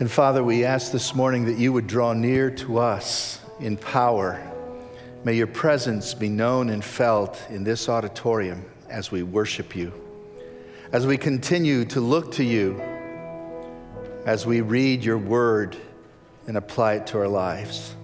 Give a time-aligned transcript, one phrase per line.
[0.00, 4.40] And Father, we ask this morning that you would draw near to us in power.
[5.24, 9.92] May your presence be known and felt in this auditorium as we worship you,
[10.90, 12.80] as we continue to look to you,
[14.24, 15.76] as we read your word
[16.46, 17.94] and apply it to our lives.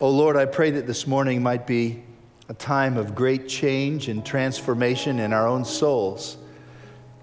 [0.00, 2.02] Oh Lord, I pray that this morning might be
[2.48, 6.38] a time of great change and transformation in our own souls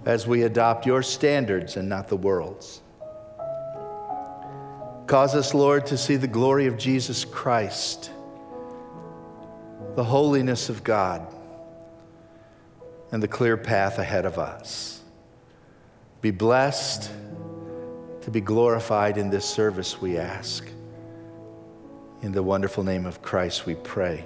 [0.05, 2.79] as we adopt your standards and not the world's.
[5.07, 8.09] Cause us, Lord, to see the glory of Jesus Christ,
[9.95, 11.27] the holiness of God,
[13.11, 15.01] and the clear path ahead of us.
[16.21, 17.11] Be blessed
[18.21, 20.65] to be glorified in this service, we ask.
[22.21, 24.25] In the wonderful name of Christ, we pray.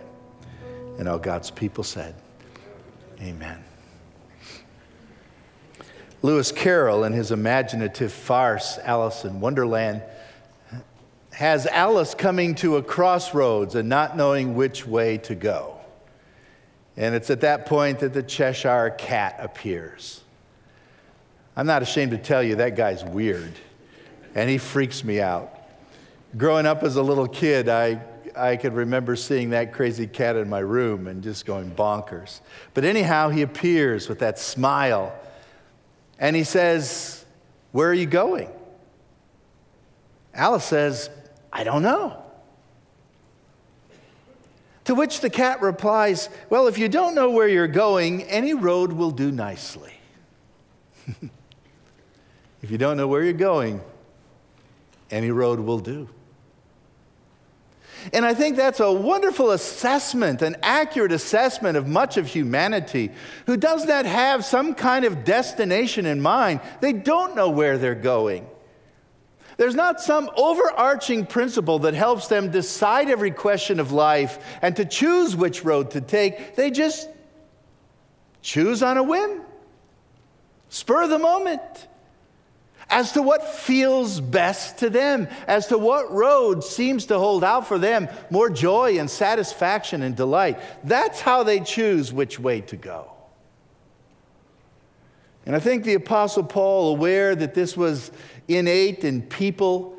[0.99, 2.13] And all God's people said,
[3.19, 3.63] Amen.
[6.21, 10.03] Lewis Carroll, in his imaginative farce, Alice in Wonderland,
[11.37, 15.77] has Alice coming to a crossroads and not knowing which way to go.
[16.95, 20.21] And it's at that point that the Cheshire cat appears.
[21.55, 23.53] I'm not ashamed to tell you that guy's weird,
[24.35, 25.57] and he freaks me out
[26.35, 28.01] growing up as a little kid, I,
[28.35, 32.41] I could remember seeing that crazy cat in my room and just going bonkers.
[32.73, 35.13] But anyhow, he appears with that smile
[36.19, 37.25] and he says,
[37.71, 38.49] Where are you going?
[40.33, 41.09] Alice says,
[41.57, 42.23] I don't know.
[44.85, 48.93] To which the cat replies, Well, if you don't know where you're going, any road
[48.93, 49.93] will do nicely.
[52.61, 53.81] if you don't know where you're going,
[55.09, 56.07] any road will do.
[58.13, 63.11] And I think that's a wonderful assessment, an accurate assessment of much of humanity
[63.47, 66.61] who does not have some kind of destination in mind.
[66.81, 68.47] They don't know where they're going.
[69.57, 74.85] There's not some overarching principle that helps them decide every question of life and to
[74.85, 76.55] choose which road to take.
[76.55, 77.09] They just
[78.43, 79.41] choose on a whim,
[80.69, 81.87] spur the moment
[82.89, 87.67] as to what feels best to them, as to what road seems to hold out
[87.67, 90.59] for them more joy and satisfaction and delight.
[90.83, 93.16] That's how they choose which way to go.
[95.47, 98.11] And I think the Apostle Paul, aware that this was
[98.49, 99.97] innate in people,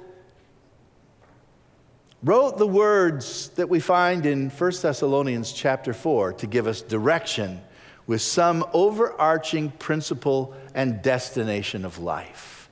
[2.23, 7.63] wrote the words that we find in 1 Thessalonians chapter 4 to give us direction
[8.07, 12.69] with some overarching principle and destination of life.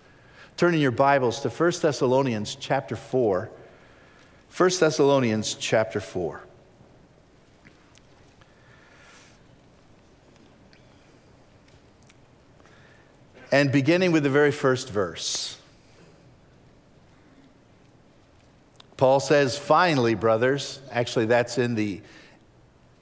[0.59, 3.51] Turn in your Bibles to 1 Thessalonians chapter 4.
[4.55, 6.46] 1 Thessalonians chapter 4.
[13.57, 15.57] And beginning with the very first verse.
[18.99, 20.79] Paul says, finally, brothers.
[20.91, 22.03] Actually, that's in the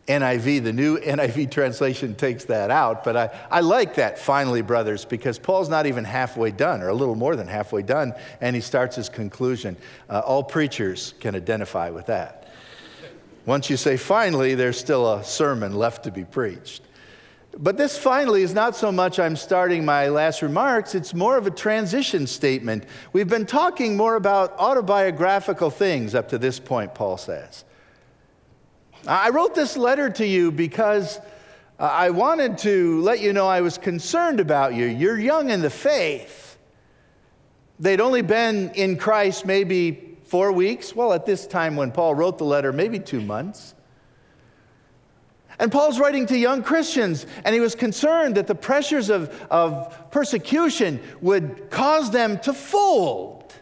[0.07, 5.05] NIV, the new NIV translation takes that out, but I, I like that finally, brothers,
[5.05, 8.63] because Paul's not even halfway done, or a little more than halfway done, and he
[8.63, 9.77] starts his conclusion.
[10.09, 12.49] Uh, all preachers can identify with that.
[13.45, 16.83] Once you say finally, there's still a sermon left to be preached.
[17.57, 21.47] But this finally is not so much I'm starting my last remarks, it's more of
[21.47, 22.85] a transition statement.
[23.13, 27.65] We've been talking more about autobiographical things up to this point, Paul says.
[29.07, 31.19] I wrote this letter to you because
[31.79, 34.87] uh, I wanted to let you know I was concerned about you.
[34.87, 36.57] You're young in the faith.
[37.79, 40.95] They'd only been in Christ maybe four weeks.
[40.95, 43.75] Well, at this time when Paul wrote the letter, maybe two months.
[45.59, 50.11] And Paul's writing to young Christians, and he was concerned that the pressures of, of
[50.11, 53.55] persecution would cause them to fold.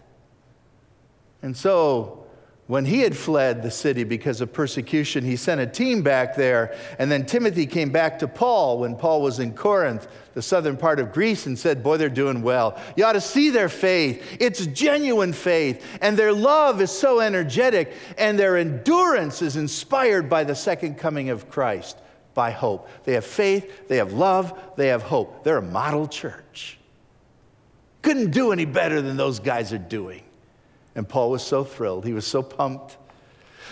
[1.42, 2.22] And so
[2.66, 6.74] when he had fled the city because of persecution, he sent a team back there.
[6.98, 10.98] And then Timothy came back to Paul when Paul was in Corinth, the southern part
[10.98, 12.80] of Greece, and said, Boy, they're doing well.
[12.96, 14.36] You ought to see their faith.
[14.40, 15.84] It's genuine faith.
[16.00, 21.30] And their love is so energetic, and their endurance is inspired by the second coming
[21.30, 21.98] of Christ,
[22.34, 22.88] by hope.
[23.04, 25.44] They have faith, they have love, they have hope.
[25.44, 26.78] They're a model church.
[28.02, 30.22] Couldn't do any better than those guys are doing.
[30.94, 32.04] And Paul was so thrilled.
[32.04, 32.98] He was so pumped.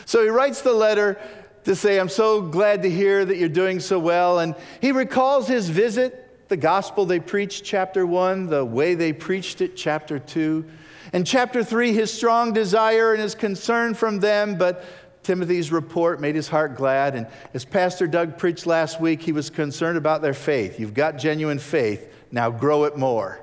[0.06, 1.20] So he writes the letter
[1.64, 4.38] to say, I'm so glad to hear that you're doing so well.
[4.38, 9.62] And he recalls his visit, the gospel they preached, chapter one, the way they preached
[9.62, 10.67] it, chapter two.
[11.12, 14.85] And chapter three, his strong desire and his concern from them, but
[15.23, 17.14] Timothy's report made his heart glad.
[17.14, 20.81] And as Pastor Doug preached last week, he was concerned about their faith.
[20.81, 23.41] You've got genuine faith, now grow it more.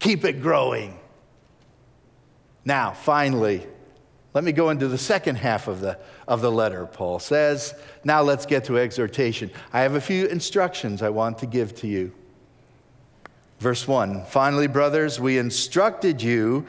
[0.00, 0.98] Keep it growing.
[2.64, 3.66] Now, finally,
[4.36, 5.98] let me go into the second half of the,
[6.28, 7.72] of the letter, Paul says.
[8.04, 9.50] Now let's get to exhortation.
[9.72, 12.12] I have a few instructions I want to give to you.
[13.60, 16.66] Verse 1 Finally, brothers, we instructed you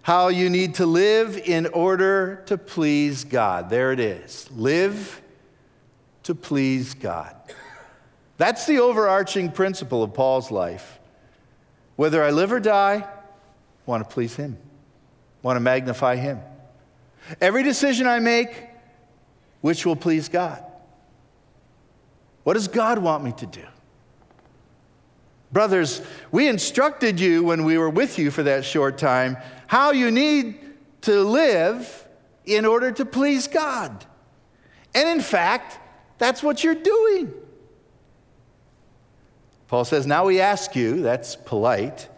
[0.00, 3.68] how you need to live in order to please God.
[3.68, 4.50] There it is.
[4.52, 5.20] Live
[6.22, 7.36] to please God.
[8.38, 10.98] That's the overarching principle of Paul's life.
[11.96, 13.10] Whether I live or die, I
[13.84, 16.40] want to please Him, I want to magnify Him.
[17.40, 18.68] Every decision I make,
[19.60, 20.64] which will please God.
[22.44, 23.64] What does God want me to do?
[25.52, 26.00] Brothers,
[26.30, 29.36] we instructed you when we were with you for that short time
[29.66, 30.58] how you need
[31.02, 32.08] to live
[32.44, 34.04] in order to please God.
[34.94, 35.78] And in fact,
[36.18, 37.32] that's what you're doing.
[39.68, 42.08] Paul says, Now we ask you, that's polite,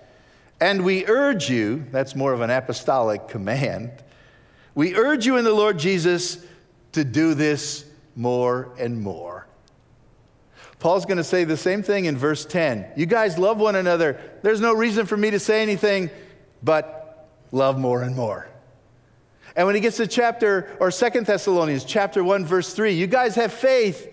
[0.61, 3.91] and we urge you, that's more of an apostolic command,
[4.75, 6.45] we urge you in the Lord Jesus
[6.93, 7.85] to do this
[8.17, 9.47] more and more.
[10.79, 12.87] Paul's going to say the same thing in verse 10.
[12.97, 14.21] You guys love one another.
[14.43, 16.11] There's no reason for me to say anything
[16.63, 18.49] but love more and more.
[19.55, 23.35] And when he gets to chapter or Second Thessalonians chapter 1 verse 3, you guys
[23.37, 24.09] have faith,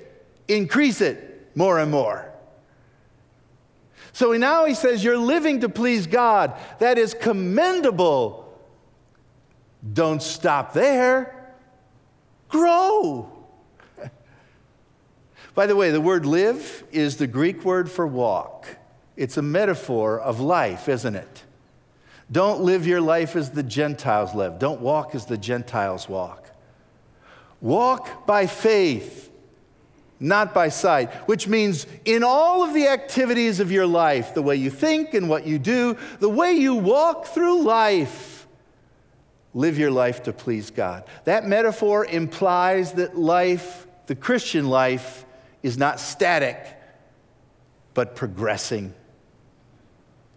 [0.48, 2.30] increase it more and more.
[4.14, 6.54] So now he says you're living to please God.
[6.80, 8.39] That is commendable
[9.94, 11.54] don't stop there,
[12.50, 13.32] grow.
[15.56, 18.78] By the way, the word live is the Greek word for walk.
[19.18, 21.44] It's a metaphor of life, isn't it?
[22.32, 24.60] Don't live your life as the Gentiles live.
[24.60, 26.50] Don't walk as the Gentiles walk.
[27.60, 29.32] Walk by faith,
[30.20, 34.56] not by sight, which means in all of the activities of your life, the way
[34.56, 38.29] you think and what you do, the way you walk through life,
[39.54, 41.04] live your life to please God.
[41.26, 45.26] That metaphor implies that life, the Christian life,
[45.64, 46.58] is not static,
[47.94, 48.94] but progressing.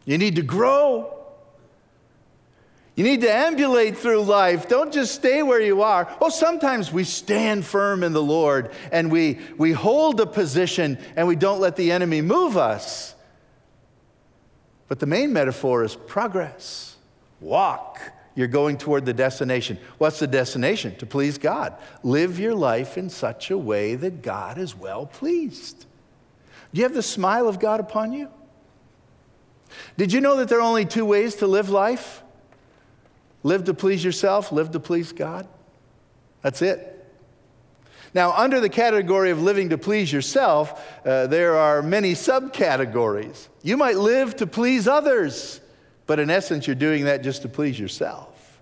[0.05, 1.19] You need to grow.
[2.95, 4.69] You need to ambulate through life.
[4.69, 6.15] Don't just stay where you are.
[6.21, 11.27] Oh, sometimes we stand firm in the Lord and we, we hold a position and
[11.27, 13.15] we don't let the enemy move us.
[14.89, 16.97] But the main metaphor is progress.
[17.41, 17.99] Walk
[18.35, 19.79] you're going toward the destination.
[19.99, 20.97] What's the destination?
[20.97, 21.77] To please God.
[22.03, 25.87] Live your life in such a way that God is well pleased.
[26.73, 28.29] Do you have the smile of God upon you?
[29.97, 32.23] Did you know that there are only two ways to live life?
[33.43, 35.47] Live to please yourself, live to please God.
[36.43, 36.89] That's it.
[38.15, 43.49] Now, under the category of living to please yourself, uh, there are many subcategories.
[43.63, 45.62] You might live to please others.
[46.07, 48.61] But in essence, you're doing that just to please yourself.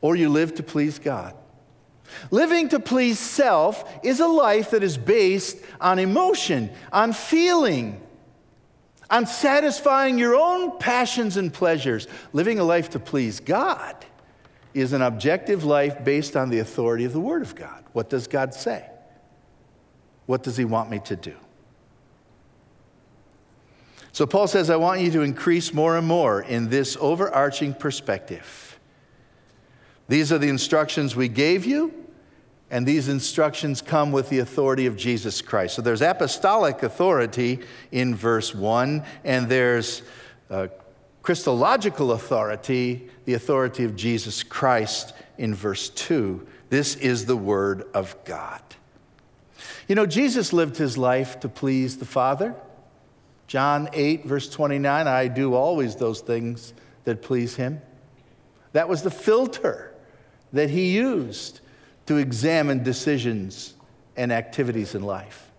[0.00, 1.34] Or you live to please God.
[2.30, 8.00] Living to please self is a life that is based on emotion, on feeling,
[9.10, 12.06] on satisfying your own passions and pleasures.
[12.32, 13.96] Living a life to please God
[14.74, 17.84] is an objective life based on the authority of the Word of God.
[17.92, 18.88] What does God say?
[20.26, 21.36] What does He want me to do?
[24.14, 28.78] So Paul says, I want you to increase more and more in this overarching perspective.
[30.06, 31.92] These are the instructions we gave you,
[32.70, 35.74] and these instructions come with the authority of Jesus Christ.
[35.74, 37.58] So there's apostolic authority
[37.90, 40.02] in verse 1, and there's
[40.48, 40.68] uh,
[41.24, 46.46] Christological authority, the authority of Jesus Christ in verse 2.
[46.70, 48.62] This is the Word of God.
[49.88, 52.54] You know, Jesus lived his life to please the Father.
[53.46, 56.72] John 8, verse 29, I do always those things
[57.04, 57.80] that please him.
[58.72, 59.94] That was the filter
[60.52, 61.60] that he used
[62.06, 63.74] to examine decisions
[64.16, 65.50] and activities in life.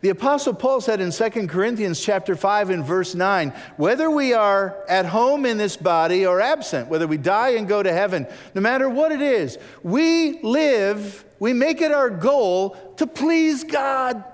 [0.00, 4.76] The apostle Paul said in 2 Corinthians chapter 5 and verse 9, whether we are
[4.88, 8.60] at home in this body or absent, whether we die and go to heaven, no
[8.60, 14.24] matter what it is, we live, we make it our goal to please God.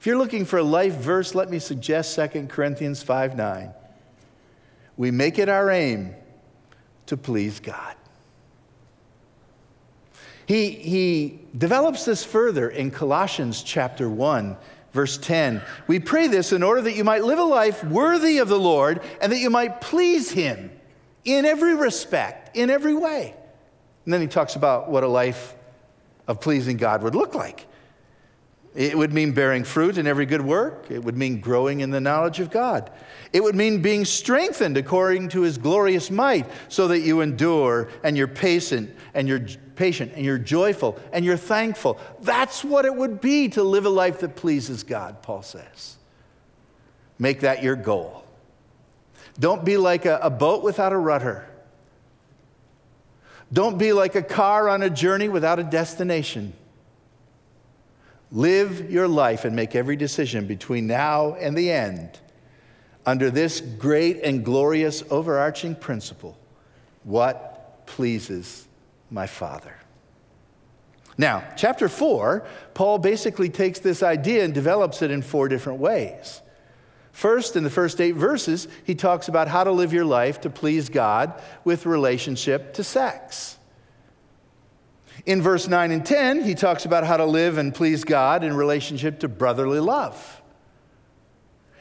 [0.00, 3.74] If you're looking for a life verse, let me suggest 2 Corinthians 5 9.
[4.96, 6.14] We make it our aim
[7.04, 7.96] to please God.
[10.46, 14.56] He, he develops this further in Colossians chapter 1,
[14.94, 15.60] verse 10.
[15.86, 19.02] We pray this in order that you might live a life worthy of the Lord
[19.20, 20.70] and that you might please Him
[21.26, 23.34] in every respect, in every way.
[24.06, 25.54] And then he talks about what a life
[26.26, 27.66] of pleasing God would look like.
[28.74, 30.90] It would mean bearing fruit in every good work.
[30.90, 32.90] It would mean growing in the knowledge of God.
[33.32, 38.16] It would mean being strengthened according to his glorious might so that you endure and
[38.16, 39.40] you're patient and you're
[39.74, 41.98] patient and you're joyful and you're thankful.
[42.20, 45.96] That's what it would be to live a life that pleases God, Paul says.
[47.18, 48.24] Make that your goal.
[49.38, 51.46] Don't be like a, a boat without a rudder.
[53.52, 56.52] Don't be like a car on a journey without a destination.
[58.32, 62.18] Live your life and make every decision between now and the end
[63.04, 66.38] under this great and glorious overarching principle
[67.02, 68.68] what pleases
[69.10, 69.74] my Father.
[71.18, 76.40] Now, chapter 4, Paul basically takes this idea and develops it in four different ways.
[77.12, 80.50] First, in the first eight verses, he talks about how to live your life to
[80.50, 81.34] please God
[81.64, 83.58] with relationship to sex.
[85.26, 88.56] In verse 9 and 10, he talks about how to live and please God in
[88.56, 90.40] relationship to brotherly love.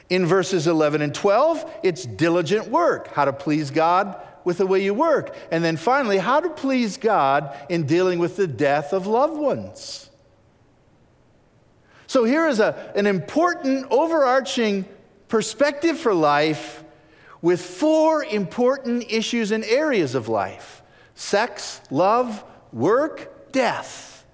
[0.09, 4.83] In verses 11 and 12, it's diligent work, how to please God with the way
[4.83, 5.35] you work.
[5.51, 10.09] And then finally, how to please God in dealing with the death of loved ones.
[12.07, 14.85] So here is a, an important overarching
[15.27, 16.83] perspective for life
[17.41, 20.81] with four important issues and areas of life
[21.13, 24.25] sex, love, work, death.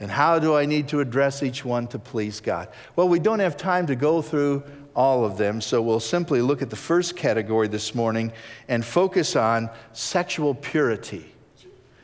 [0.00, 2.68] And how do I need to address each one to please God?
[2.96, 6.60] Well, we don't have time to go through all of them, so we'll simply look
[6.60, 8.32] at the first category this morning
[8.68, 11.32] and focus on sexual purity.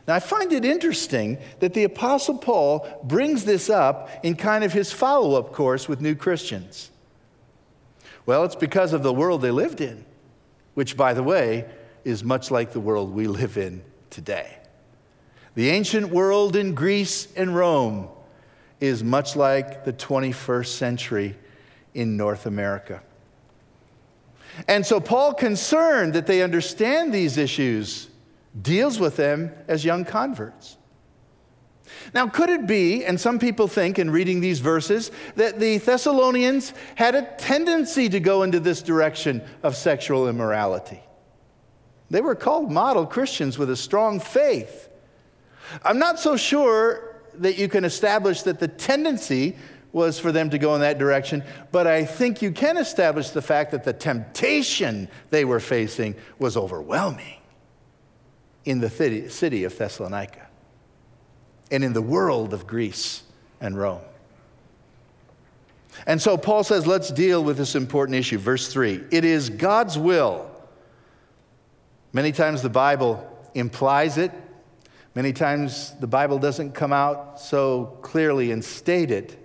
[0.06, 4.72] Now, I find it interesting that the Apostle Paul brings this up in kind of
[4.72, 6.90] his follow up course with new Christians.
[8.24, 10.04] Well, it's because of the world they lived in,
[10.74, 11.66] which, by the way,
[12.04, 14.56] is much like the world we live in today.
[15.54, 18.08] The ancient world in Greece and Rome
[18.80, 21.36] is much like the 21st century
[21.94, 23.02] in North America.
[24.66, 28.08] And so, Paul, concerned that they understand these issues,
[28.60, 30.76] deals with them as young converts.
[32.12, 36.72] Now, could it be, and some people think in reading these verses, that the Thessalonians
[36.94, 41.00] had a tendency to go into this direction of sexual immorality?
[42.10, 44.88] They were called model Christians with a strong faith.
[45.82, 49.56] I'm not so sure that you can establish that the tendency
[49.92, 53.42] was for them to go in that direction, but I think you can establish the
[53.42, 57.40] fact that the temptation they were facing was overwhelming
[58.64, 58.90] in the
[59.30, 60.46] city of Thessalonica
[61.70, 63.22] and in the world of Greece
[63.60, 64.02] and Rome.
[66.06, 68.38] And so Paul says, let's deal with this important issue.
[68.38, 70.50] Verse 3 It is God's will.
[72.12, 74.32] Many times the Bible implies it,
[75.18, 79.36] Many times the Bible doesn't come out so clearly and state it,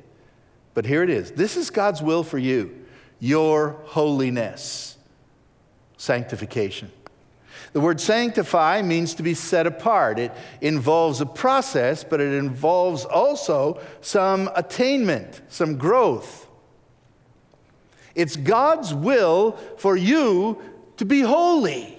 [0.75, 1.31] but here it is.
[1.31, 2.85] This is God's will for you
[3.19, 4.99] your holiness,
[5.97, 6.91] sanctification.
[7.71, 10.19] The word sanctify means to be set apart.
[10.19, 16.47] It involves a process, but it involves also some attainment, some growth.
[18.13, 20.61] It's God's will for you
[20.97, 21.92] to be holy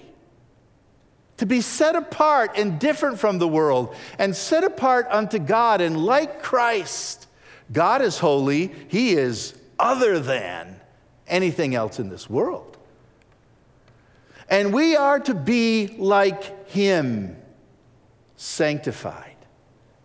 [1.37, 5.81] to be set apart and different from the world, and set apart unto God.
[5.81, 7.27] And like Christ,
[7.71, 10.79] God is holy, He is other than
[11.27, 12.77] anything else in this world.
[14.49, 17.35] And we are to be like Him,
[18.37, 19.35] sanctified.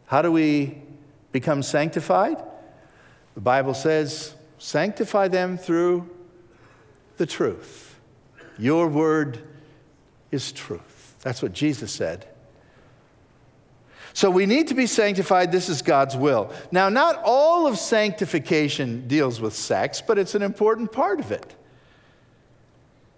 [0.06, 0.82] How do we
[1.30, 2.42] become sanctified?
[3.34, 6.10] The Bible says, sanctify them through
[7.16, 7.96] the truth.
[8.58, 9.38] Your word
[10.30, 10.89] is truth.
[11.22, 12.26] That's what Jesus said.
[14.12, 15.52] So we need to be sanctified.
[15.52, 16.52] This is God's will.
[16.72, 21.54] Now, not all of sanctification deals with sex, but it's an important part of it.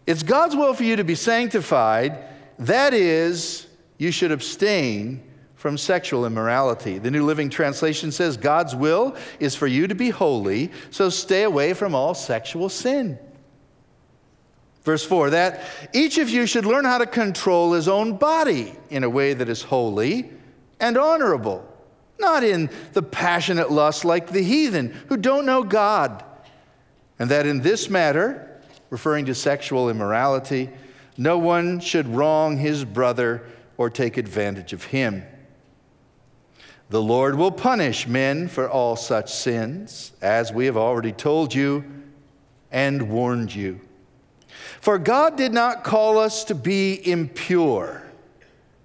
[0.06, 2.18] It's God's will for you to be sanctified.
[2.58, 3.66] That is,
[3.98, 5.22] you should abstain
[5.54, 6.98] from sexual immorality.
[6.98, 11.44] The New Living Translation says God's will is for you to be holy, so stay
[11.44, 13.16] away from all sexual sin.
[14.82, 15.62] Verse 4 that
[15.92, 19.48] each of you should learn how to control his own body in a way that
[19.48, 20.30] is holy
[20.80, 21.66] and honorable,
[22.18, 26.24] not in the passionate lust like the heathen who don't know God.
[27.18, 28.60] And that in this matter,
[28.90, 30.70] referring to sexual immorality,
[31.16, 33.44] no one should wrong his brother
[33.76, 35.22] or take advantage of him.
[36.90, 41.84] The Lord will punish men for all such sins, as we have already told you
[42.70, 43.80] and warned you.
[44.82, 48.02] For God did not call us to be impure,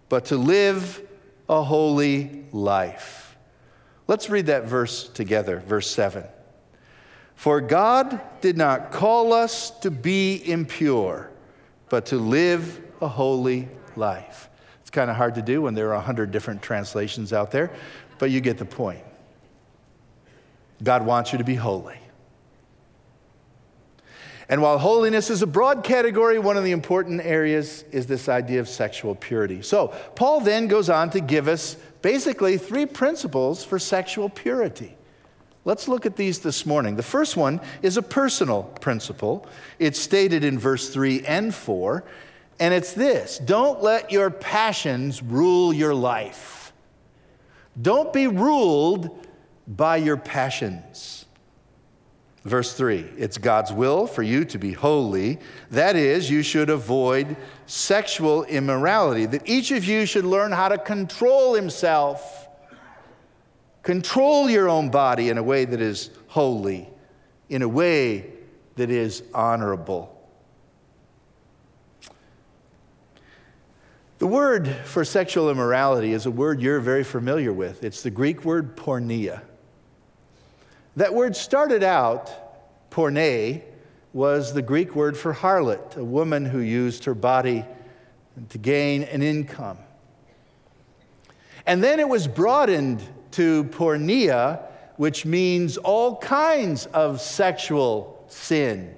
[0.09, 1.01] but to live
[1.49, 3.35] a holy life.
[4.05, 6.23] Let's read that verse together, verse 7.
[7.33, 11.31] For God did not call us to be impure,
[11.89, 14.49] but to live a holy life.
[14.81, 17.71] It's kind of hard to do when there are a hundred different translations out there,
[18.19, 19.03] but you get the point.
[20.83, 21.97] God wants you to be holy.
[24.49, 28.61] And while holiness is a broad category, one of the important areas is this idea
[28.61, 29.61] of sexual purity.
[29.61, 34.95] So, Paul then goes on to give us basically three principles for sexual purity.
[35.65, 36.95] Let's look at these this morning.
[36.95, 39.45] The first one is a personal principle.
[39.79, 42.05] It's stated in verse 3 and 4,
[42.57, 46.71] and it's this Don't let your passions rule your life.
[47.79, 49.25] Don't be ruled
[49.67, 51.25] by your passions.
[52.43, 55.39] Verse 3 It's God's will for you to be holy.
[55.71, 60.77] That is, you should avoid sexual immorality, that each of you should learn how to
[60.77, 62.47] control himself
[63.87, 66.89] Control your own body in a way that is holy,
[67.47, 68.33] in a way
[68.75, 70.13] that is honorable.
[74.17, 77.81] The word for sexual immorality is a word you're very familiar with.
[77.81, 79.43] It's the Greek word porneia.
[80.97, 82.31] That word started out,
[82.89, 83.61] porne,
[84.13, 87.63] was the Greek word for harlot, a woman who used her body
[88.49, 89.77] to gain an income.
[91.67, 94.63] And then it was broadened to porneia,
[94.95, 98.95] which means all kinds of sexual sin,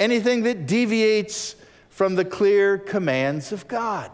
[0.00, 1.54] anything that deviates
[1.88, 4.10] from the clear commands of God.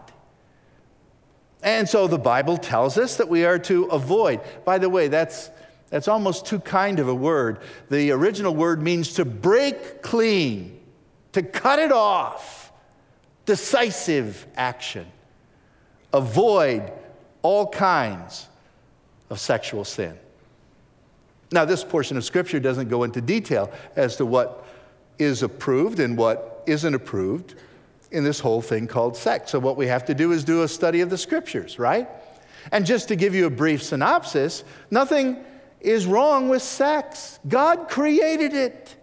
[1.63, 4.41] And so the Bible tells us that we are to avoid.
[4.63, 5.49] By the way, that's,
[5.89, 7.59] that's almost too kind of a word.
[7.89, 10.79] The original word means to break clean,
[11.33, 12.71] to cut it off,
[13.45, 15.07] decisive action.
[16.13, 16.91] Avoid
[17.41, 18.47] all kinds
[19.29, 20.17] of sexual sin.
[21.51, 24.65] Now, this portion of Scripture doesn't go into detail as to what
[25.17, 27.55] is approved and what isn't approved
[28.11, 29.51] in this whole thing called sex.
[29.51, 32.07] So, what we have to do is do a study of the Scriptures, right?
[32.71, 35.43] And just to give you a brief synopsis, nothing
[35.81, 37.39] is wrong with sex.
[37.47, 38.95] God created it.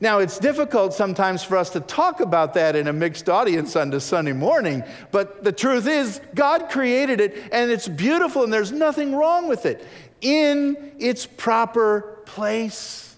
[0.00, 3.90] Now, it's difficult sometimes for us to talk about that in a mixed audience on
[3.90, 8.72] the Sunday morning, but the truth is, God created it and it's beautiful and there's
[8.72, 9.86] nothing wrong with it
[10.22, 13.16] in its proper place.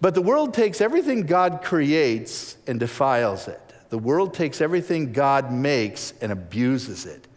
[0.00, 3.60] But the world takes everything God creates and defiles it.
[3.90, 7.27] The world takes everything God makes and abuses it.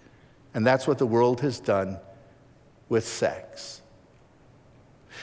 [0.53, 1.97] And that's what the world has done
[2.89, 3.81] with sex.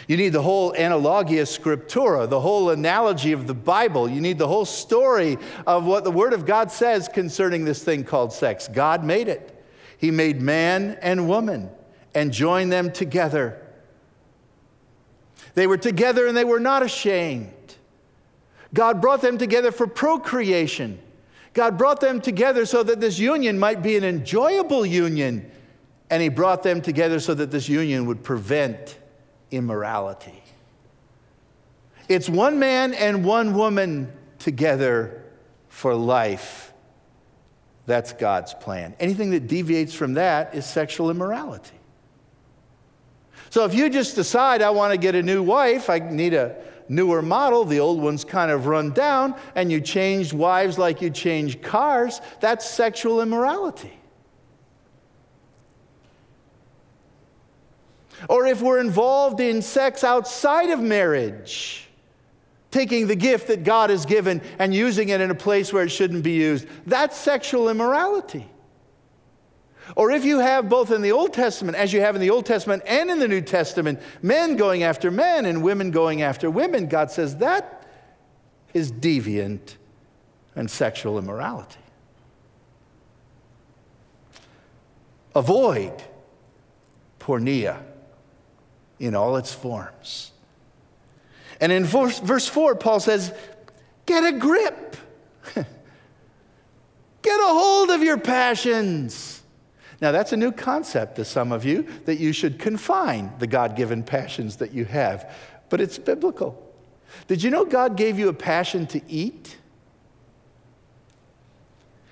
[0.06, 4.08] You need the whole analogia scriptura, the whole analogy of the Bible.
[4.08, 8.04] You need the whole story of what the Word of God says concerning this thing
[8.04, 8.68] called sex.
[8.68, 9.54] God made it.
[9.98, 11.70] He made man and woman
[12.14, 13.60] and joined them together.
[15.54, 17.52] They were together and they were not ashamed.
[18.72, 21.00] God brought them together for procreation.
[21.58, 25.50] God brought them together so that this union might be an enjoyable union.
[26.08, 28.96] And He brought them together so that this union would prevent
[29.50, 30.40] immorality.
[32.08, 35.24] It's one man and one woman together
[35.68, 36.72] for life.
[37.86, 38.94] That's God's plan.
[39.00, 41.80] Anything that deviates from that is sexual immorality.
[43.50, 46.54] So if you just decide, I want to get a new wife, I need a
[46.88, 51.10] newer model, the old one's kind of run down, and you change wives like you
[51.10, 53.92] change cars, that's sexual immorality.
[58.28, 61.88] Or if we're involved in sex outside of marriage,
[62.70, 65.90] taking the gift that God has given and using it in a place where it
[65.90, 68.46] shouldn't be used, that's sexual immorality.
[69.96, 72.46] Or if you have both in the Old Testament, as you have in the Old
[72.46, 76.86] Testament and in the New Testament, men going after men and women going after women,
[76.86, 77.86] God says that
[78.74, 79.76] is deviant
[80.54, 81.78] and sexual immorality.
[85.34, 86.02] Avoid
[87.20, 87.80] porneia
[88.98, 90.32] in all its forms.
[91.60, 93.32] And in verse, verse 4, Paul says,
[94.06, 94.96] Get a grip.
[95.54, 95.66] Get
[97.40, 99.37] a hold of your passions.
[100.00, 103.74] Now, that's a new concept to some of you that you should confine the God
[103.74, 105.34] given passions that you have,
[105.70, 106.64] but it's biblical.
[107.26, 109.56] Did you know God gave you a passion to eat?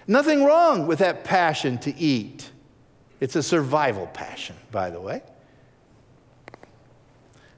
[0.09, 2.51] Nothing wrong with that passion to eat.
[3.21, 5.23] It's a survival passion, by the way.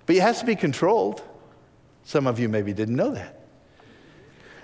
[0.06, 1.22] But it has to be controlled.
[2.04, 3.37] Some of you maybe didn't know that.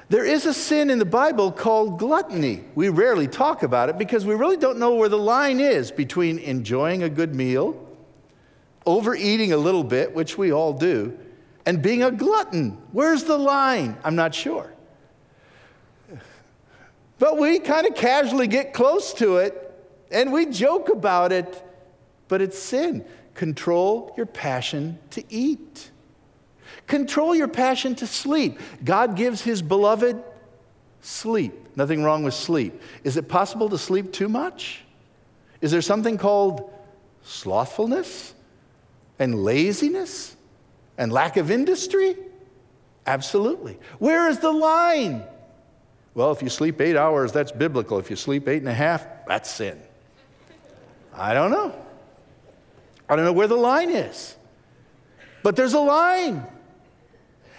[0.09, 2.64] There is a sin in the Bible called gluttony.
[2.75, 6.38] We rarely talk about it because we really don't know where the line is between
[6.38, 7.81] enjoying a good meal,
[8.85, 11.19] overeating a little bit, which we all do,
[11.64, 12.79] and being a glutton.
[12.93, 13.97] Where's the line?
[14.05, 14.75] I'm not sure.
[17.19, 19.61] But we kind of casually get close to it
[20.11, 21.62] and we joke about it,
[22.29, 23.05] but it's sin.
[23.35, 25.90] Control your passion to eat.
[26.87, 28.61] Control your passion to sleep.
[28.85, 30.23] God gives his beloved
[31.01, 31.55] sleep.
[31.77, 32.81] Nothing wrong with sleep.
[33.03, 34.83] Is it possible to sleep too much?
[35.61, 36.73] Is there something called
[37.23, 38.35] slothfulness
[39.18, 40.37] and laziness
[40.99, 42.16] and lack of industry?
[43.07, 43.79] Absolutely.
[43.99, 45.25] Where is the line?
[46.14, 47.99] Well, if you sleep eight hours, that's biblical.
[47.99, 49.81] If you sleep eight and a half, that's sin.
[51.12, 51.75] I don't know.
[53.09, 54.37] I don't know where the line is.
[55.42, 56.47] But there's a line.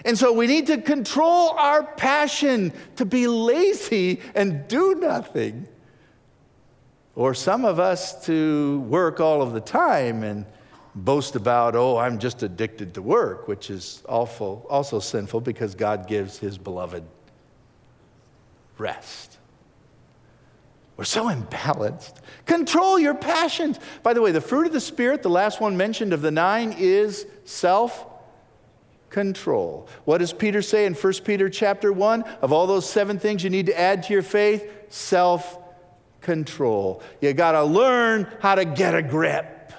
[0.06, 5.68] And so we need to control our passion to be lazy and do nothing.
[7.16, 10.46] Or some of us to work all of the time and
[10.94, 16.08] boast about, oh, I'm just addicted to work, which is awful, also sinful because God
[16.08, 17.04] gives his beloved
[18.78, 19.40] rest.
[20.98, 22.14] We're so imbalanced.
[22.46, 23.80] Control your passions.
[24.04, 26.76] By the way, the fruit of the Spirit, the last one mentioned of the nine,
[26.78, 28.06] is self
[29.16, 29.88] control.
[30.04, 32.24] What does Peter say in 1 Peter chapter 1?
[32.42, 35.58] Of all those seven things you need to add to your faith, self
[36.20, 37.02] control.
[37.22, 39.72] You got to learn how to get a grip,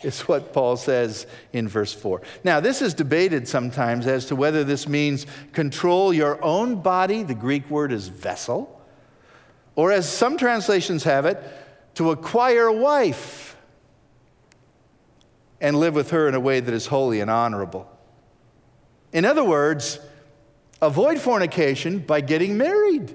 [0.00, 2.22] is what Paul says in verse 4.
[2.42, 7.34] Now, this is debated sometimes as to whether this means control your own body, the
[7.34, 8.80] Greek word is vessel,
[9.76, 11.38] or as some translations have it,
[11.96, 13.58] to acquire a wife
[15.60, 17.89] and live with her in a way that is holy and honorable.
[19.12, 19.98] In other words,
[20.80, 23.14] avoid fornication by getting married.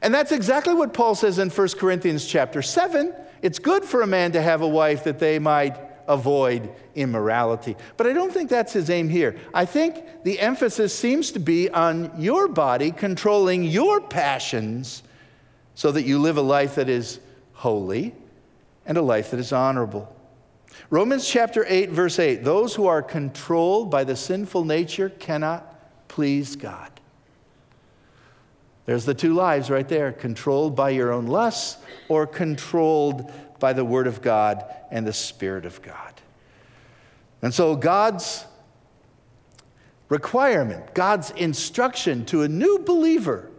[0.00, 3.14] And that's exactly what Paul says in 1 Corinthians chapter 7.
[3.42, 7.76] It's good for a man to have a wife that they might avoid immorality.
[7.96, 9.36] But I don't think that's his aim here.
[9.52, 15.02] I think the emphasis seems to be on your body controlling your passions
[15.74, 17.20] so that you live a life that is
[17.52, 18.14] holy
[18.86, 20.12] and a life that is honorable.
[20.90, 26.56] Romans chapter 8, verse 8 those who are controlled by the sinful nature cannot please
[26.56, 26.90] God.
[28.86, 31.76] There's the two lives right there controlled by your own lusts
[32.08, 36.14] or controlled by the Word of God and the Spirit of God.
[37.42, 38.46] And so, God's
[40.08, 43.50] requirement, God's instruction to a new believer,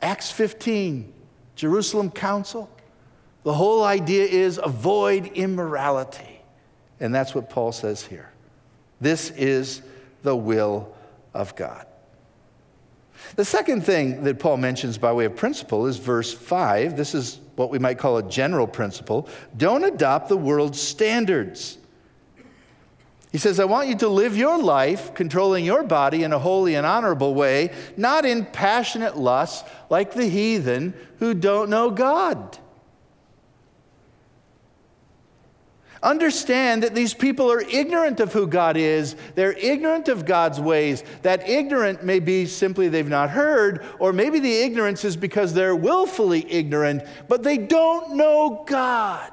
[0.00, 1.12] Acts 15,
[1.54, 2.70] Jerusalem Council,
[3.44, 6.40] the whole idea is avoid immorality.
[7.00, 8.30] And that's what Paul says here.
[9.00, 9.82] This is
[10.22, 10.94] the will
[11.34, 11.86] of God.
[13.36, 16.96] The second thing that Paul mentions by way of principle is verse 5.
[16.96, 19.28] This is what we might call a general principle.
[19.56, 21.78] Don't adopt the world's standards.
[23.32, 26.74] He says, I want you to live your life controlling your body in a holy
[26.74, 32.58] and honorable way, not in passionate lust like the heathen who don't know God.
[36.02, 39.14] Understand that these people are ignorant of who God is.
[39.36, 41.04] They're ignorant of God's ways.
[41.22, 45.76] That ignorant may be simply they've not heard, or maybe the ignorance is because they're
[45.76, 49.30] willfully ignorant, but they don't know God.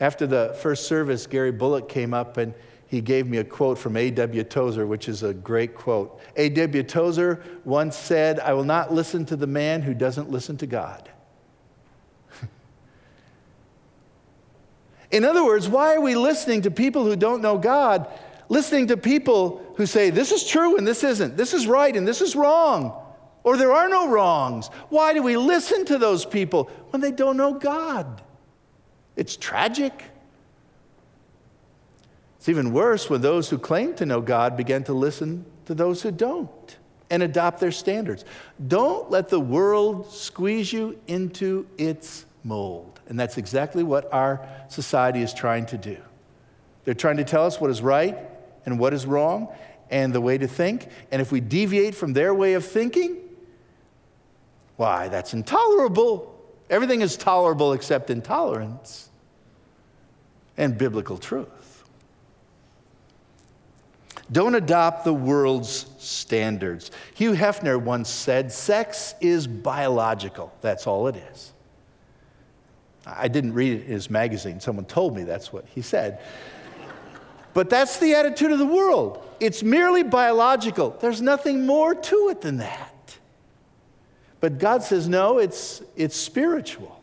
[0.00, 2.54] After the first service, Gary Bullock came up and
[2.86, 4.44] he gave me a quote from A.W.
[4.44, 6.18] Tozer, which is a great quote.
[6.36, 6.82] A.W.
[6.84, 11.10] Tozer once said, I will not listen to the man who doesn't listen to God.
[15.10, 18.06] In other words, why are we listening to people who don't know God,
[18.48, 22.06] listening to people who say, this is true and this isn't, this is right and
[22.06, 22.92] this is wrong,
[23.42, 24.68] or there are no wrongs?
[24.90, 28.22] Why do we listen to those people when they don't know God?
[29.16, 30.04] It's tragic.
[32.36, 36.02] It's even worse when those who claim to know God begin to listen to those
[36.02, 36.76] who don't
[37.10, 38.24] and adopt their standards.
[38.68, 42.97] Don't let the world squeeze you into its mold.
[43.08, 45.96] And that's exactly what our society is trying to do.
[46.84, 48.16] They're trying to tell us what is right
[48.66, 49.48] and what is wrong
[49.90, 50.88] and the way to think.
[51.10, 53.16] And if we deviate from their way of thinking,
[54.76, 56.34] why, that's intolerable.
[56.70, 59.08] Everything is tolerable except intolerance
[60.56, 61.48] and biblical truth.
[64.30, 66.90] Don't adopt the world's standards.
[67.14, 70.52] Hugh Hefner once said, Sex is biological.
[70.60, 71.52] That's all it is.
[73.16, 74.60] I didn't read it in his magazine.
[74.60, 76.20] Someone told me that's what he said.
[77.54, 79.24] But that's the attitude of the world.
[79.40, 80.96] It's merely biological.
[81.00, 83.18] There's nothing more to it than that.
[84.40, 87.02] But God says, no, it's, it's spiritual.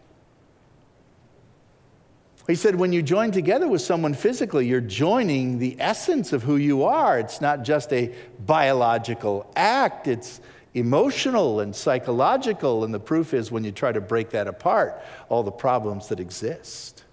[2.47, 6.57] He said, when you join together with someone physically, you're joining the essence of who
[6.57, 7.19] you are.
[7.19, 8.13] It's not just a
[8.45, 10.41] biological act, it's
[10.75, 12.83] emotional and psychological.
[12.83, 16.19] And the proof is when you try to break that apart, all the problems that
[16.19, 17.03] exist.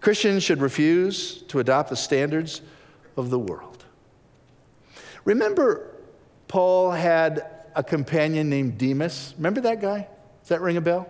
[0.00, 2.60] Christians should refuse to adopt the standards
[3.16, 3.84] of the world.
[5.24, 5.90] Remember,
[6.46, 9.34] Paul had a companion named Demas.
[9.38, 10.06] Remember that guy?
[10.42, 11.08] Does that ring a bell?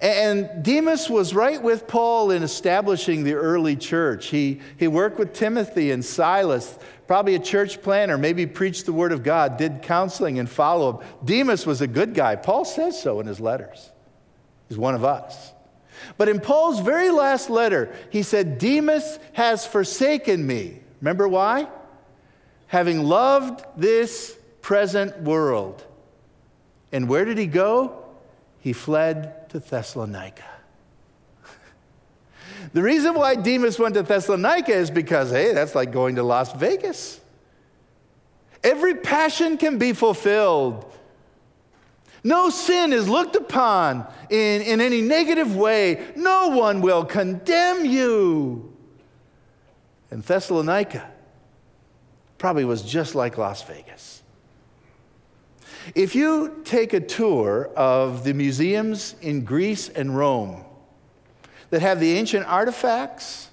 [0.00, 4.26] And Demas was right with Paul in establishing the early church.
[4.26, 6.78] He, he worked with Timothy and Silas,
[7.08, 11.26] probably a church planner, maybe preached the word of God, did counseling and follow up.
[11.26, 12.36] Demas was a good guy.
[12.36, 13.90] Paul says so in his letters.
[14.68, 15.52] He's one of us.
[16.18, 20.80] But in Paul's very last letter, he said, Demas has forsaken me.
[21.00, 21.68] Remember why?
[22.66, 25.82] Having loved this present world.
[26.92, 28.04] And where did he go?
[28.60, 30.44] He fled to Thessalonica.
[32.72, 36.52] The reason why Demas went to Thessalonica is because, hey, that's like going to Las
[36.52, 37.20] Vegas.
[38.62, 40.84] Every passion can be fulfilled.
[42.24, 46.12] No sin is looked upon in, in any negative way.
[46.16, 48.76] No one will condemn you.
[50.10, 51.08] And Thessalonica
[52.38, 54.22] probably was just like Las Vegas.
[55.94, 60.64] If you take a tour of the museums in Greece and Rome
[61.70, 63.50] that have the ancient artifacts,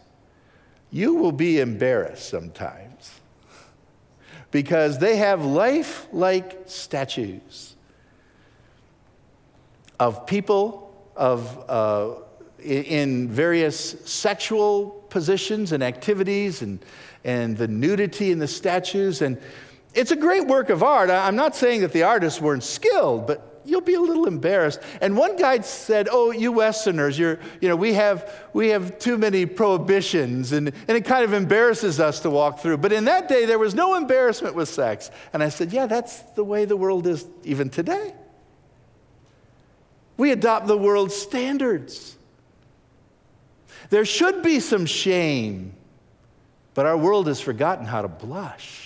[0.92, 3.12] you will be embarrassed sometimes
[4.52, 7.76] because they have life like statues
[10.00, 12.16] of people of, uh,
[12.62, 16.80] in various sexual positions and activities and,
[17.24, 19.22] and the nudity in the statues.
[19.22, 19.38] And
[19.94, 21.10] it's a great work of art.
[21.10, 24.80] I'm not saying that the artists weren't skilled, but you'll be a little embarrassed.
[25.02, 29.18] And one guy said, Oh, you Westerners, you're, you know, we have, we have too
[29.18, 32.78] many prohibitions, and, and it kind of embarrasses us to walk through.
[32.78, 35.12] But in that day, there was no embarrassment with sex.
[35.34, 38.14] And I said, Yeah, that's the way the world is even today.
[40.18, 42.18] We adopt the world's standards.
[43.90, 45.74] There should be some shame,
[46.74, 48.85] but our world has forgotten how to blush.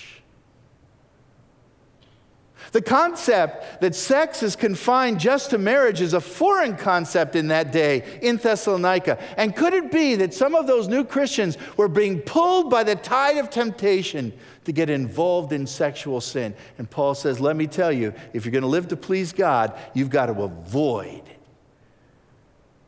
[2.71, 7.71] The concept that sex is confined just to marriage is a foreign concept in that
[7.71, 9.17] day in Thessalonica.
[9.37, 12.95] And could it be that some of those new Christians were being pulled by the
[12.95, 14.33] tide of temptation
[14.65, 16.53] to get involved in sexual sin?
[16.77, 19.77] And Paul says, Let me tell you, if you're going to live to please God,
[19.93, 21.23] you've got to avoid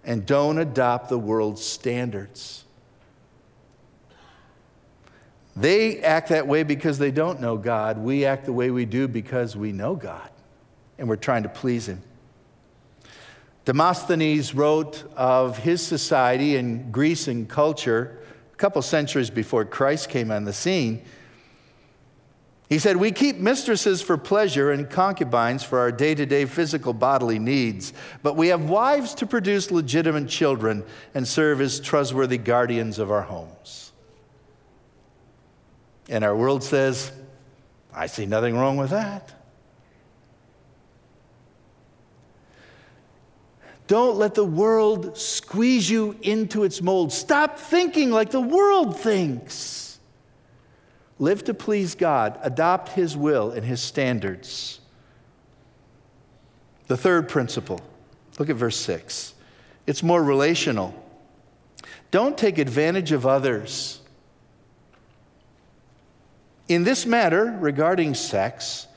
[0.04, 2.61] and don't adopt the world's standards.
[5.56, 7.98] They act that way because they don't know God.
[7.98, 10.30] We act the way we do because we know God
[10.98, 12.02] and we're trying to please Him.
[13.66, 18.20] Demosthenes wrote of his society in Greece and culture
[18.52, 21.04] a couple centuries before Christ came on the scene.
[22.70, 26.94] He said, We keep mistresses for pleasure and concubines for our day to day physical
[26.94, 30.84] bodily needs, but we have wives to produce legitimate children
[31.14, 33.91] and serve as trustworthy guardians of our homes.
[36.12, 37.10] And our world says,
[37.94, 39.34] I see nothing wrong with that.
[43.88, 47.14] Don't let the world squeeze you into its mold.
[47.14, 50.00] Stop thinking like the world thinks.
[51.18, 54.82] Live to please God, adopt His will and His standards.
[56.88, 57.80] The third principle,
[58.38, 59.34] look at verse 6.
[59.88, 60.94] It's more relational.
[62.12, 64.01] Don't take advantage of others.
[66.72, 68.88] In this matter, regarding sex,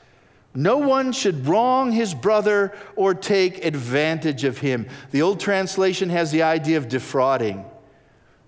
[0.53, 4.87] no one should wrong his brother or take advantage of him.
[5.11, 7.65] The old translation has the idea of defrauding.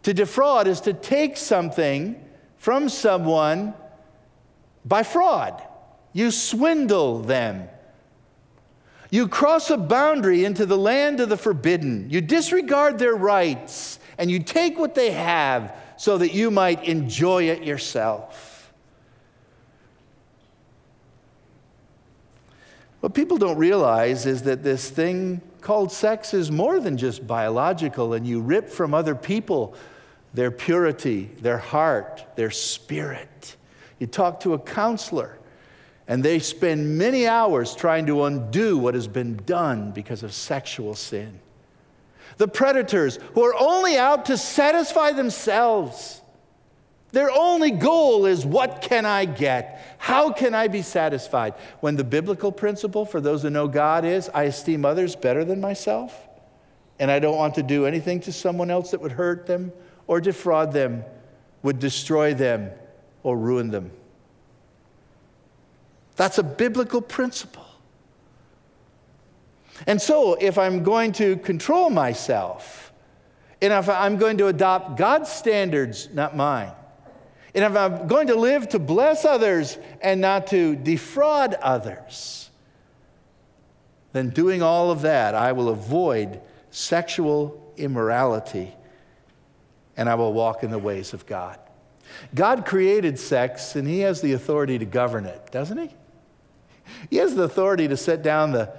[0.03, 2.23] To defraud is to take something
[2.55, 3.73] from someone
[4.85, 5.61] by fraud.
[6.13, 7.67] You swindle them.
[9.09, 12.09] You cross a boundary into the land of the forbidden.
[12.09, 17.49] You disregard their rights and you take what they have so that you might enjoy
[17.49, 18.56] it yourself.
[22.99, 28.13] What people don't realize is that this thing called sex is more than just biological,
[28.13, 29.75] and you rip from other people
[30.33, 33.55] their purity, their heart, their spirit.
[33.99, 35.37] You talk to a counselor,
[36.07, 40.95] and they spend many hours trying to undo what has been done because of sexual
[40.95, 41.39] sin.
[42.37, 46.21] the predators who are only out to satisfy themselves.
[47.11, 49.95] Their only goal is what can I get?
[49.97, 51.53] How can I be satisfied?
[51.79, 55.61] When the biblical principle for those who know God is I esteem others better than
[55.61, 56.27] myself,
[56.99, 59.71] and I don't want to do anything to someone else that would hurt them
[60.05, 61.03] or defraud them,
[61.63, 62.71] would destroy them
[63.23, 63.91] or ruin them.
[66.17, 67.65] That's a biblical principle.
[69.85, 72.91] And so, if I'm going to control myself,
[73.61, 76.71] and if I'm going to adopt God's standards, not mine,
[77.57, 82.51] and if I'm going to live to bless others and not to defraud others,
[84.13, 86.39] then doing all of that, I will avoid
[86.69, 88.75] sexual immorality
[89.97, 91.57] and I will walk in the ways of God.
[92.35, 95.89] God created sex and He has the authority to govern it, doesn't He?
[97.09, 98.71] He has the authority to set down the,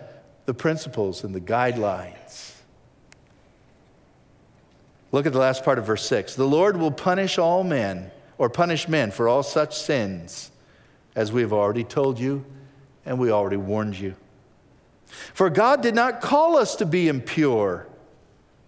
[0.46, 2.52] the principles and the guidelines.
[5.10, 6.36] Look at the last part of verse 6.
[6.36, 10.50] The Lord will punish all men, or punish men for all such sins,
[11.14, 12.44] as we have already told you
[13.04, 14.14] and we already warned you.
[15.34, 17.86] For God did not call us to be impure,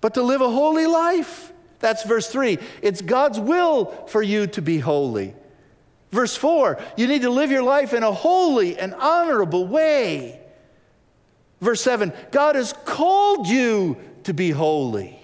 [0.00, 1.52] but to live a holy life.
[1.78, 2.58] That's verse 3.
[2.82, 5.34] It's God's will for you to be holy.
[6.10, 10.40] Verse 4, you need to live your life in a holy and honorable way.
[11.60, 15.19] Verse 7, God has called you to be holy.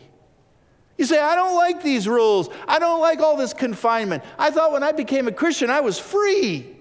[0.98, 2.48] You say, I don't like these rules.
[2.66, 4.24] I don't like all this confinement.
[4.38, 6.74] I thought when I became a Christian, I was free.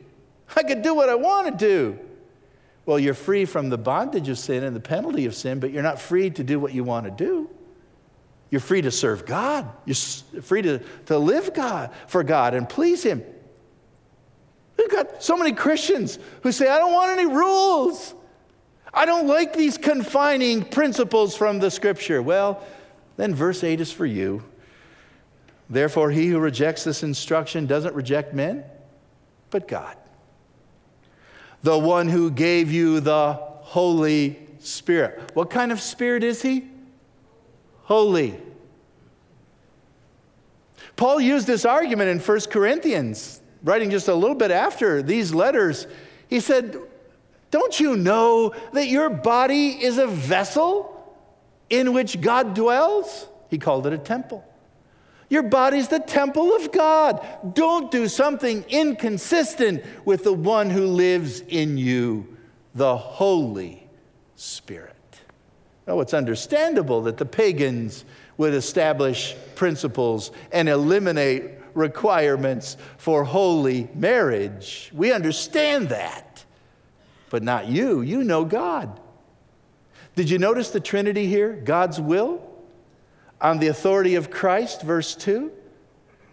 [0.55, 1.99] I could do what I want to do.
[2.85, 5.83] Well, you're free from the bondage of sin and the penalty of sin, but you're
[5.83, 7.49] not free to do what you want to do.
[8.51, 9.67] You're free to serve God.
[9.85, 9.95] You're
[10.41, 13.23] free to, to live God for God and please Him.
[14.77, 18.13] We've got so many Christians who say, I don't want any rules.
[18.93, 22.21] I don't like these confining principles from the scripture.
[22.21, 22.63] Well,
[23.17, 24.43] then verse 8 is for you.
[25.69, 28.63] Therefore, he who rejects this instruction doesn't reject men,
[29.49, 29.97] but God.
[31.63, 35.31] The one who gave you the Holy Spirit.
[35.33, 36.67] What kind of spirit is he?
[37.83, 38.39] Holy.
[40.95, 45.87] Paul used this argument in 1 Corinthians writing just a little bit after these letters,
[46.27, 46.77] he said,
[47.51, 50.94] Don't you know that your body is a vessel
[51.69, 53.27] in which God dwells?
[53.49, 54.43] He called it a temple.
[55.29, 57.25] Your body's the temple of God.
[57.53, 62.37] Don't do something inconsistent with the one who lives in you,
[62.75, 63.87] the Holy
[64.35, 64.93] Spirit.
[65.87, 68.05] Oh, it's understandable that the pagans
[68.37, 74.91] would establish principles and eliminate requirements for holy marriage.
[74.93, 76.43] We understand that.
[77.29, 78.01] But not you.
[78.01, 78.99] You know God.
[80.15, 81.53] Did you notice the Trinity here?
[81.53, 82.41] God's will
[83.41, 85.51] on the authority of Christ, verse 2,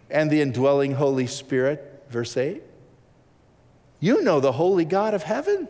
[0.09, 2.63] and the indwelling Holy Spirit, verse 8.
[3.99, 5.67] You know the holy God of heaven.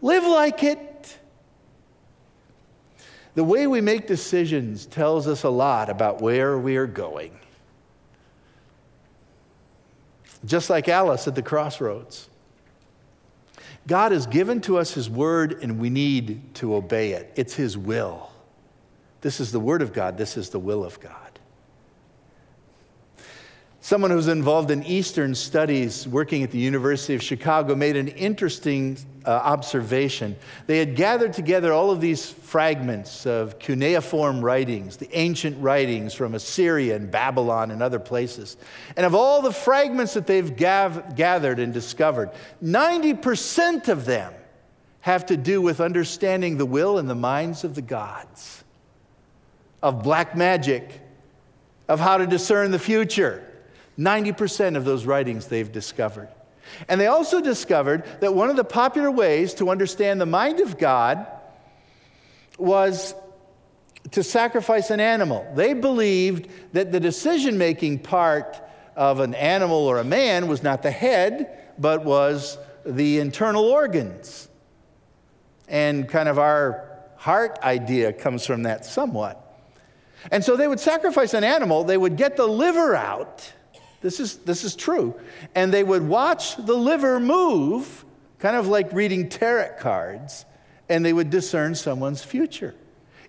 [0.00, 1.18] Live like it.
[3.34, 7.38] The way we make decisions tells us a lot about where we are going
[10.44, 12.28] just like Alice at the crossroads.
[13.86, 17.32] God has given to us His word, and we need to obey it.
[17.36, 18.30] It's His will.
[19.20, 21.21] This is the word of God, this is the will of God.
[23.84, 28.96] Someone who's involved in Eastern studies working at the University of Chicago made an interesting
[29.26, 30.36] uh, observation.
[30.68, 36.36] They had gathered together all of these fragments of cuneiform writings, the ancient writings from
[36.36, 38.56] Assyria and Babylon and other places.
[38.96, 42.30] And of all the fragments that they've gav- gathered and discovered,
[42.62, 44.32] 90% of them
[45.00, 48.62] have to do with understanding the will and the minds of the gods,
[49.82, 51.00] of black magic,
[51.88, 53.48] of how to discern the future
[53.98, 56.28] 90% of those writings they've discovered.
[56.88, 60.78] And they also discovered that one of the popular ways to understand the mind of
[60.78, 61.26] God
[62.58, 63.14] was
[64.12, 65.46] to sacrifice an animal.
[65.54, 68.60] They believed that the decision making part
[68.96, 74.48] of an animal or a man was not the head, but was the internal organs.
[75.68, 79.38] And kind of our heart idea comes from that somewhat.
[80.30, 83.52] And so they would sacrifice an animal, they would get the liver out
[84.02, 85.14] this is, this is true.
[85.54, 88.04] And they would watch the liver move,
[88.38, 90.44] kind of like reading tarot cards,
[90.88, 92.74] and they would discern someone's future.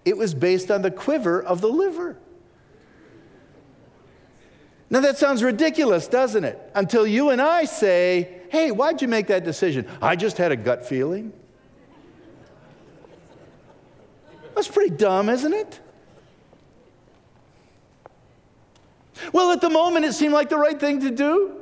[0.04, 2.18] It was based on the quiver of the liver.
[4.90, 6.60] Now, that sounds ridiculous, doesn't it?
[6.76, 9.88] Until you and I say, hey, why'd you make that decision?
[10.02, 11.34] I just had a gut feeling.
[14.54, 15.80] That's pretty dumb, isn't it?
[19.32, 21.60] Well, at the moment, it seemed like the right thing to do.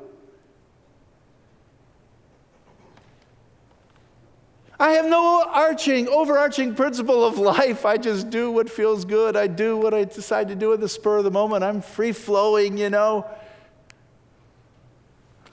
[4.79, 7.85] I have no arching, overarching principle of life.
[7.85, 9.37] I just do what feels good.
[9.37, 11.63] I do what I decide to do at the spur of the moment.
[11.63, 13.29] I'm free flowing, you know.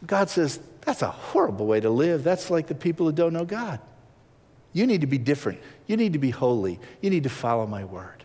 [0.06, 2.24] God says, that's a horrible way to live.
[2.24, 3.80] That's like the people who don't know God.
[4.72, 5.60] You need to be different.
[5.86, 6.80] You need to be holy.
[7.02, 8.24] You need to follow my word.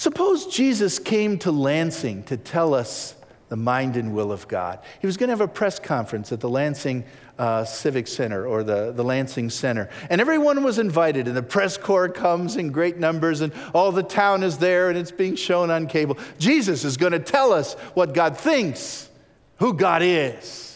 [0.00, 3.14] Suppose Jesus came to Lansing to tell us
[3.50, 4.78] the mind and will of God.
[4.98, 7.04] He was going to have a press conference at the Lansing
[7.38, 9.90] uh, Civic Center or the, the Lansing Center.
[10.08, 14.02] And everyone was invited, and the press corps comes in great numbers, and all the
[14.02, 16.16] town is there, and it's being shown on cable.
[16.38, 19.06] Jesus is going to tell us what God thinks,
[19.58, 20.69] who God is.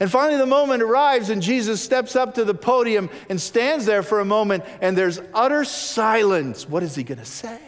[0.00, 4.02] And finally, the moment arrives, and Jesus steps up to the podium and stands there
[4.02, 6.68] for a moment, and there's utter silence.
[6.68, 7.58] What is he going to say?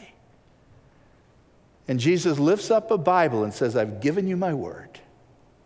[1.89, 5.01] And Jesus lifts up a Bible and says, I've given you my word,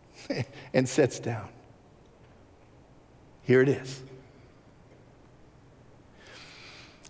[0.72, 1.48] and sits down.
[3.42, 4.02] Here it is.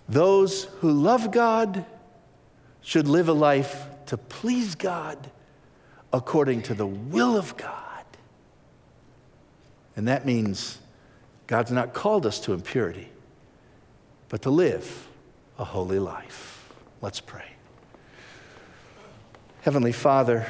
[0.08, 1.86] Those who love God
[2.82, 5.30] should live a life to please God
[6.12, 7.83] according to the will of God.
[9.96, 10.78] And that means
[11.46, 13.08] God's not called us to impurity,
[14.28, 15.08] but to live
[15.58, 16.72] a holy life.
[17.00, 17.44] Let's pray.
[19.62, 20.46] Heavenly Father,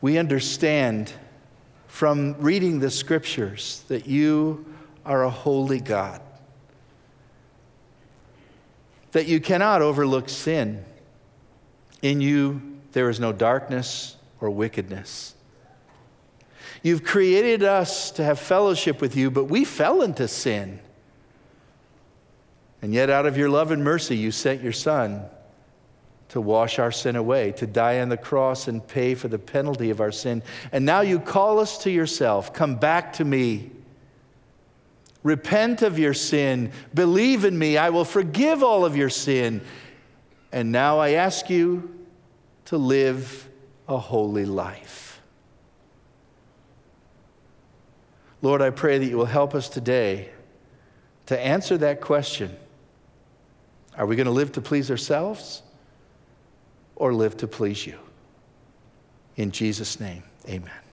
[0.00, 1.12] we understand
[1.86, 4.64] from reading the scriptures that you
[5.04, 6.20] are a holy God,
[9.12, 10.84] that you cannot overlook sin.
[12.00, 15.34] In you, there is no darkness or wickedness.
[16.82, 20.80] You've created us to have fellowship with you, but we fell into sin.
[22.80, 25.24] And yet, out of your love and mercy, you sent your Son
[26.30, 29.90] to wash our sin away, to die on the cross and pay for the penalty
[29.90, 30.42] of our sin.
[30.72, 32.52] And now you call us to yourself.
[32.54, 33.70] Come back to me.
[35.22, 36.72] Repent of your sin.
[36.94, 37.76] Believe in me.
[37.76, 39.60] I will forgive all of your sin.
[40.50, 41.94] And now I ask you
[42.64, 43.48] to live
[43.86, 45.11] a holy life.
[48.42, 50.30] Lord, I pray that you will help us today
[51.26, 52.56] to answer that question
[53.96, 55.62] Are we going to live to please ourselves
[56.96, 57.98] or live to please you?
[59.36, 60.72] In Jesus' name, amen.